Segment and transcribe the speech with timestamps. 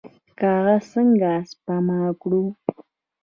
[0.39, 2.43] کاغذ څنګه سپما کړو؟